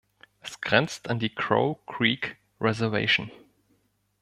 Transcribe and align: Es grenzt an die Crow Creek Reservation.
Es 0.39 0.59
grenzt 0.61 1.09
an 1.11 1.19
die 1.19 1.29
Crow 1.29 1.77
Creek 1.85 2.37
Reservation. 2.59 3.29